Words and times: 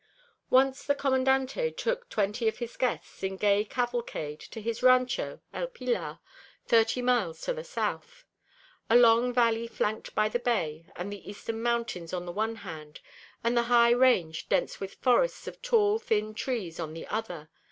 Once 0.49 0.83
the 0.83 0.95
Commandante 0.95 1.69
took 1.69 2.09
twenty 2.09 2.47
of 2.47 2.57
his 2.57 2.75
guests, 2.75 3.21
a 3.21 3.29
gay 3.29 3.63
cavalcade, 3.63 4.39
to 4.39 4.59
his 4.59 4.81
rancho, 4.81 5.41
El 5.53 5.67
Pilar, 5.67 6.17
thirty 6.65 7.03
miles 7.03 7.39
to 7.41 7.53
the 7.53 7.63
south: 7.63 8.25
a 8.89 8.95
long 8.95 9.31
valley 9.31 9.67
flanked 9.67 10.15
by 10.15 10.27
the 10.27 10.39
bay 10.39 10.87
and 10.95 11.13
the 11.13 11.29
eastern 11.29 11.61
mountains 11.61 12.13
on 12.13 12.25
the 12.25 12.31
one 12.31 12.55
hand, 12.55 12.99
and 13.43 13.59
a 13.59 13.63
high 13.69 13.91
range 13.91 14.49
dense 14.49 14.79
with 14.79 14.95
forests 14.95 15.45
of 15.47 15.61
tall 15.61 15.99
thin 15.99 16.33
trees 16.33 16.79
on 16.79 16.95
the 16.95 17.05
other. 17.05 17.47